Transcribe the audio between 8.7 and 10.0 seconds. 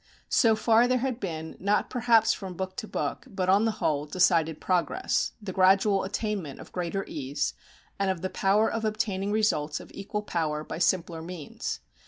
obtaining results of